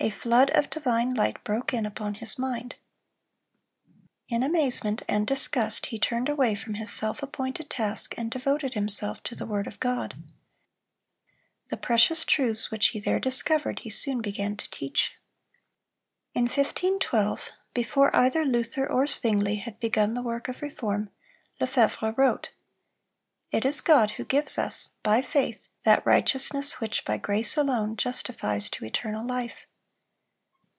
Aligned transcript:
A 0.00 0.10
flood 0.10 0.50
of 0.50 0.70
divine 0.70 1.12
light 1.14 1.42
broke 1.42 1.74
in 1.74 1.84
upon 1.84 2.14
his 2.14 2.38
mind. 2.38 2.76
In 4.28 4.44
amazement 4.44 5.02
and 5.08 5.26
disgust 5.26 5.86
he 5.86 5.98
turned 5.98 6.28
away 6.28 6.54
from 6.54 6.74
his 6.74 6.88
self 6.92 7.20
appointed 7.20 7.68
task, 7.68 8.14
and 8.16 8.30
devoted 8.30 8.74
himself 8.74 9.20
to 9.24 9.34
the 9.34 9.44
word 9.44 9.66
of 9.66 9.80
God. 9.80 10.14
The 11.66 11.76
precious 11.76 12.24
truths 12.24 12.70
which 12.70 12.90
he 12.90 13.00
there 13.00 13.18
discovered, 13.18 13.80
he 13.80 13.90
soon 13.90 14.20
began 14.22 14.56
to 14.58 14.70
teach. 14.70 15.16
In 16.32 16.42
1512, 16.44 17.50
before 17.74 18.14
either 18.14 18.44
Luther 18.44 18.88
or 18.88 19.04
Zwingle 19.08 19.56
had 19.58 19.80
begun 19.80 20.14
the 20.14 20.22
work 20.22 20.46
of 20.46 20.62
reform, 20.62 21.10
Lefevre 21.60 22.14
wrote: 22.16 22.52
"It 23.50 23.64
is 23.64 23.80
God 23.80 24.12
who 24.12 24.24
gives 24.24 24.58
us, 24.58 24.90
by 25.02 25.22
faith, 25.22 25.66
that 25.82 26.06
righteousness 26.06 26.74
which 26.80 27.04
by 27.04 27.16
grace 27.16 27.56
alone 27.56 27.96
justifies 27.96 28.70
to 28.70 28.84
eternal 28.84 29.26
life." 29.26 29.64